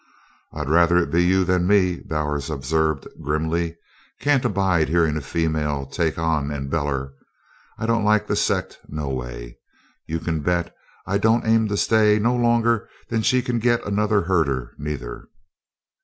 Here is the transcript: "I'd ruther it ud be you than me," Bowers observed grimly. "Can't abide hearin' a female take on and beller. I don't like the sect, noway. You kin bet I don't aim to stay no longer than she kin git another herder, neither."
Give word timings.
"I'd 0.51 0.67
ruther 0.67 0.97
it 0.97 1.01
ud 1.03 1.11
be 1.11 1.23
you 1.23 1.43
than 1.45 1.67
me," 1.67 1.97
Bowers 1.99 2.49
observed 2.49 3.07
grimly. 3.21 3.77
"Can't 4.19 4.43
abide 4.43 4.89
hearin' 4.89 5.15
a 5.15 5.21
female 5.21 5.85
take 5.85 6.17
on 6.17 6.49
and 6.49 6.71
beller. 6.71 7.13
I 7.77 7.85
don't 7.85 8.03
like 8.03 8.25
the 8.25 8.35
sect, 8.35 8.79
noway. 8.87 9.59
You 10.07 10.19
kin 10.19 10.39
bet 10.41 10.75
I 11.05 11.19
don't 11.19 11.45
aim 11.45 11.67
to 11.67 11.77
stay 11.77 12.17
no 12.17 12.35
longer 12.35 12.89
than 13.09 13.21
she 13.21 13.43
kin 13.43 13.59
git 13.59 13.85
another 13.85 14.23
herder, 14.23 14.73
neither." 14.79 15.27